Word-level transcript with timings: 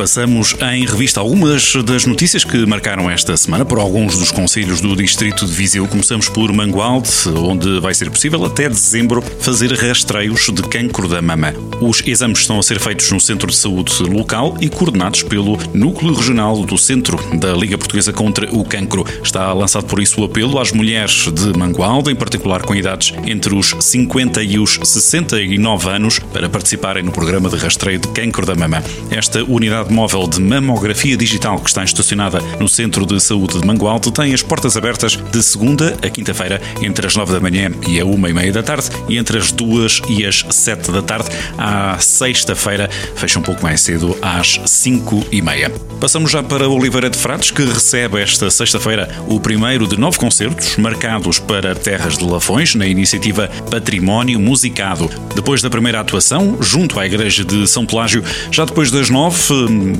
Passamos 0.00 0.56
em 0.72 0.86
revista 0.86 1.20
algumas 1.20 1.74
das 1.84 2.06
notícias 2.06 2.42
que 2.42 2.64
marcaram 2.64 3.10
esta 3.10 3.36
semana 3.36 3.66
por 3.66 3.78
alguns 3.78 4.16
dos 4.16 4.32
conselhos 4.32 4.80
do 4.80 4.96
Distrito 4.96 5.44
de 5.44 5.52
Viseu. 5.52 5.86
Começamos 5.86 6.26
por 6.26 6.50
Mangualde, 6.54 7.10
onde 7.36 7.78
vai 7.80 7.92
ser 7.92 8.10
possível 8.10 8.42
até 8.46 8.66
dezembro 8.66 9.20
fazer 9.40 9.70
rastreios 9.74 10.48
de 10.50 10.62
cancro 10.62 11.06
da 11.06 11.20
mama. 11.20 11.52
Os 11.82 12.02
exames 12.06 12.38
estão 12.38 12.58
a 12.58 12.62
ser 12.62 12.80
feitos 12.80 13.12
no 13.12 13.20
Centro 13.20 13.50
de 13.50 13.56
Saúde 13.56 14.02
local 14.04 14.56
e 14.58 14.70
coordenados 14.70 15.22
pelo 15.22 15.58
Núcleo 15.74 16.14
Regional 16.14 16.64
do 16.64 16.78
Centro 16.78 17.18
da 17.36 17.52
Liga 17.52 17.76
Portuguesa 17.76 18.10
contra 18.10 18.50
o 18.56 18.64
Cancro. 18.64 19.04
Está 19.22 19.52
lançado 19.52 19.84
por 19.84 20.00
isso 20.00 20.22
o 20.22 20.24
apelo 20.24 20.58
às 20.58 20.72
mulheres 20.72 21.30
de 21.30 21.58
Mangualde, 21.58 22.10
em 22.10 22.16
particular 22.16 22.62
com 22.62 22.74
idades 22.74 23.12
entre 23.26 23.54
os 23.54 23.76
50 23.78 24.42
e 24.44 24.58
os 24.58 24.80
69 24.82 25.90
anos, 25.90 26.18
para 26.32 26.48
participarem 26.48 27.02
no 27.02 27.12
programa 27.12 27.50
de 27.50 27.56
rastreio 27.56 27.98
de 27.98 28.08
cancro 28.08 28.46
da 28.46 28.54
mama. 28.54 28.82
Esta 29.10 29.44
unidade 29.44 29.89
móvel 29.90 30.26
de 30.26 30.40
mamografia 30.40 31.16
digital 31.16 31.58
que 31.58 31.68
está 31.68 31.84
estacionada 31.84 32.40
no 32.58 32.68
Centro 32.68 33.04
de 33.04 33.20
Saúde 33.20 33.60
de 33.60 33.66
Mangualde 33.66 34.10
tem 34.12 34.32
as 34.32 34.42
portas 34.42 34.76
abertas 34.76 35.16
de 35.16 35.42
segunda 35.42 35.96
a 36.02 36.08
quinta-feira, 36.08 36.60
entre 36.82 37.06
as 37.06 37.16
nove 37.16 37.32
da 37.32 37.40
manhã 37.40 37.70
e 37.88 38.00
a 38.00 38.04
uma 38.04 38.28
e 38.30 38.32
meia 38.32 38.52
da 38.52 38.62
tarde, 38.62 38.88
e 39.08 39.16
entre 39.16 39.38
as 39.38 39.52
duas 39.52 40.00
e 40.08 40.24
as 40.24 40.44
sete 40.50 40.90
da 40.90 41.02
tarde. 41.02 41.28
À 41.58 41.98
sexta-feira 41.98 42.88
fecha 43.16 43.38
um 43.38 43.42
pouco 43.42 43.62
mais 43.62 43.80
cedo, 43.80 44.16
às 44.22 44.60
cinco 44.66 45.24
e 45.30 45.42
meia. 45.42 45.70
Passamos 46.00 46.30
já 46.30 46.42
para 46.42 46.68
Oliveira 46.68 47.10
de 47.10 47.18
Frades, 47.18 47.50
que 47.50 47.62
recebe 47.62 48.20
esta 48.22 48.50
sexta-feira 48.50 49.08
o 49.28 49.38
primeiro 49.38 49.86
de 49.86 49.98
nove 49.98 50.18
concertos 50.18 50.76
marcados 50.76 51.38
para 51.38 51.74
Terras 51.74 52.16
de 52.16 52.24
Lafões, 52.24 52.74
na 52.74 52.86
iniciativa 52.86 53.50
Património 53.70 54.40
Musicado. 54.40 55.10
Depois 55.34 55.60
da 55.60 55.68
primeira 55.68 56.00
atuação, 56.00 56.56
junto 56.60 56.98
à 56.98 57.06
Igreja 57.06 57.44
de 57.44 57.68
São 57.68 57.84
Pelágio, 57.84 58.24
já 58.50 58.64
depois 58.64 58.90
das 58.90 59.10
nove, 59.10 59.36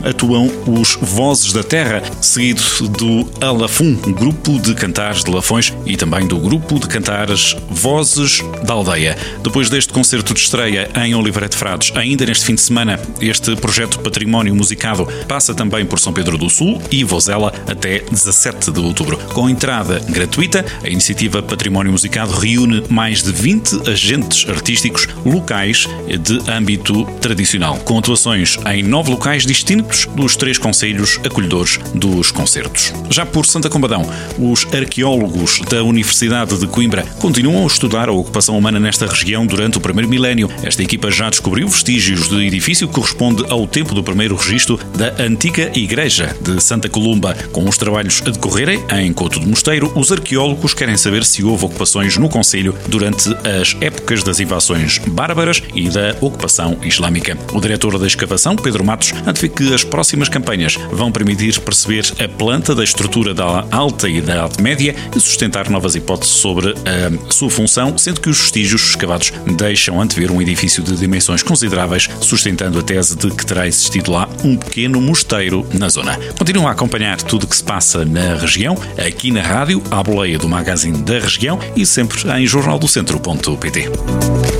atuam 0.05 0.51
os 0.67 0.97
Vozes 1.01 1.53
da 1.53 1.63
Terra, 1.63 2.03
seguido 2.21 2.63
do 2.89 3.29
Alafum, 3.41 3.95
grupo 3.95 4.59
de 4.59 4.75
cantares 4.75 5.25
de 5.25 5.31
Lafões, 5.31 5.73
e 5.87 5.97
também 5.97 6.27
do 6.27 6.39
grupo 6.39 6.79
de 6.79 6.87
cantares 6.87 7.57
Vozes 7.71 8.43
da 8.65 8.75
Aldeia. 8.75 9.17
Depois 9.43 9.71
deste 9.71 9.93
concerto 9.93 10.35
de 10.35 10.41
estreia 10.41 10.91
em 11.05 11.15
Oliveira 11.15 11.49
de 11.49 11.57
Frades, 11.57 11.93
ainda 11.97 12.27
neste 12.27 12.45
fim 12.45 12.55
de 12.55 12.61
semana, 12.61 13.01
este 13.21 13.57
projeto 13.57 13.99
Património 14.01 14.55
Musicado 14.55 15.09
passa 15.27 15.55
também 15.55 15.87
por 15.87 15.99
São 15.99 16.13
Pedro 16.13 16.37
do 16.37 16.51
Sul 16.51 16.81
e 16.91 17.03
Vozela 17.05 17.53
até 17.67 18.01
17 18.01 18.71
de 18.71 18.81
outubro. 18.81 19.17
Com 19.33 19.49
entrada 19.49 20.01
gratuita, 20.09 20.65
a 20.83 20.89
iniciativa 20.89 21.43
Património 21.43 21.93
Musicado 21.93 22.33
reúne 22.33 22.85
mais 22.89 23.23
de 23.23 23.33
20 23.33 23.89
agentes 23.91 24.49
artísticos 24.49 25.09
locais 25.25 25.87
de 26.07 26.51
âmbito 26.51 27.05
tradicional, 27.21 27.77
com 27.79 27.99
atuações 27.99 28.59
em 28.73 28.83
nove 28.83 29.11
locais 29.11 29.47
distintos 29.47 29.70
dos 29.77 30.37
três 30.37 30.59
conselhos 30.59 31.21
acolhedores 31.25 31.79
dos 31.95 32.33
concertos. 32.33 32.93
Já 33.09 33.25
por 33.25 33.47
Santa 33.47 33.71
Combadão, 33.71 34.05
os 34.39 34.67
arqueólogos 34.75 35.61
da 35.71 35.83
Universidade 35.85 36.59
de 36.59 36.67
Coimbra 36.67 37.05
continuam 37.21 37.63
a 37.63 37.67
estudar 37.67 38.09
a 38.09 38.13
ocupação 38.13 38.59
humana 38.59 38.81
nesta 38.81 39.07
região 39.07 39.47
durante 39.47 39.79
o 39.79 39.81
primeiro 39.81 40.09
milénio. 40.09 40.51
Esta 40.63 40.83
equipa 40.83 41.11
já 41.11 41.31
descobriu 41.31 41.69
vestígios 41.69 42.29
de 42.29 42.47
edifício 42.47 42.89
que 42.89 42.95
corresponde 42.95 43.45
ao 43.49 43.67
tempo 43.67 43.95
do 43.95 44.03
primeiro 44.03 44.35
registro 44.35 44.79
da 44.97 45.23
antiga 45.23 45.71
Igreja 45.75 46.35
de 46.41 46.61
Santa 46.61 46.89
Columba. 46.89 47.35
Com 47.53 47.69
os 47.69 47.79
trabalhos 47.79 48.23
a 48.27 48.31
decorrerem 48.31 48.85
em 48.91 49.13
Couto 49.13 49.39
do 49.39 49.47
Mosteiro, 49.47 49.93
os 49.95 50.11
arqueólogos 50.11 50.75
querem 50.75 50.97
saber 50.97 51.25
se 51.25 51.45
houve 51.45 51.67
ocupações 51.67 52.17
no 52.17 52.29
Conselho 52.29 52.75
durante 52.89 53.29
as 53.61 53.77
épocas 53.81 54.23
das 54.23 54.41
invasões 54.41 54.99
bárbaras 54.99 55.63
e 55.75 55.89
da 55.89 56.17
ocupação 56.21 56.77
islâmica. 56.83 57.39
O 57.53 57.61
diretor 57.61 57.99
da 57.99 58.07
escavação, 58.07 58.57
Pedro 58.57 58.85
Matos, 58.85 59.13
que 59.61 59.75
as 59.75 59.85
próximas 59.85 60.31
campanhas 60.31 60.79
vão 60.91 61.13
permitir 61.13 61.61
perceber 61.61 62.11
a 62.19 62.27
planta 62.27 62.75
da 62.75 62.83
estrutura 62.83 63.35
da 63.35 63.67
Alta 63.71 64.09
e 64.09 64.19
da 64.19 64.35
Idade 64.35 64.63
Média 64.63 64.97
e 65.15 65.21
sustentar 65.21 65.69
novas 65.69 65.95
hipóteses 65.95 66.35
sobre 66.35 66.71
a 66.71 67.33
sua 67.33 67.51
função, 67.51 67.99
sendo 67.99 68.23
que 68.23 68.31
os 68.31 68.41
vestígios 68.41 68.89
escavados 68.89 69.35
deixam 69.59 70.01
antever 70.01 70.33
um 70.33 70.41
edifício 70.41 70.83
de 70.83 70.97
dimensões 70.97 71.43
consideráveis, 71.43 72.09
sustentando 72.23 72.79
a 72.79 72.83
tese 72.83 73.17
de 73.17 73.31
que 73.31 73.45
terá 73.45 73.67
existido 73.67 74.13
lá 74.13 74.27
um 74.43 74.57
pequeno 74.57 74.99
mosteiro 74.99 75.67
na 75.75 75.91
zona. 75.91 76.19
Continuam 76.39 76.67
a 76.67 76.71
acompanhar 76.71 77.21
tudo 77.21 77.45
o 77.45 77.47
que 77.47 77.57
se 77.57 77.65
passa 77.65 78.03
na 78.03 78.37
região, 78.37 78.79
aqui 78.97 79.31
na 79.31 79.43
rádio, 79.43 79.83
à 79.91 80.03
boleia 80.03 80.39
do 80.39 80.49
magazine 80.49 81.03
da 81.03 81.19
região 81.19 81.59
e 81.77 81.85
sempre 81.85 82.19
em 82.31 82.47
jornaldocentro.pt. 82.47 84.60